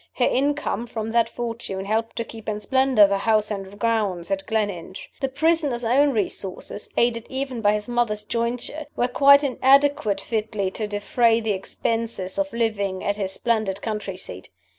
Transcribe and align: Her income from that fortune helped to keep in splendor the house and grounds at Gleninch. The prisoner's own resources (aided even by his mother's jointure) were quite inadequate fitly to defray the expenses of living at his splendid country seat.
Her 0.15 0.25
income 0.25 0.87
from 0.87 1.11
that 1.11 1.29
fortune 1.29 1.85
helped 1.85 2.15
to 2.15 2.23
keep 2.23 2.49
in 2.49 2.59
splendor 2.59 3.05
the 3.05 3.19
house 3.19 3.51
and 3.51 3.77
grounds 3.77 4.31
at 4.31 4.47
Gleninch. 4.47 5.11
The 5.19 5.29
prisoner's 5.29 5.83
own 5.83 6.09
resources 6.09 6.89
(aided 6.97 7.27
even 7.29 7.61
by 7.61 7.73
his 7.73 7.87
mother's 7.87 8.23
jointure) 8.23 8.87
were 8.95 9.07
quite 9.07 9.43
inadequate 9.43 10.19
fitly 10.19 10.71
to 10.71 10.87
defray 10.87 11.39
the 11.39 11.53
expenses 11.53 12.39
of 12.39 12.51
living 12.51 13.03
at 13.03 13.17
his 13.17 13.31
splendid 13.33 13.83
country 13.83 14.17
seat. 14.17 14.49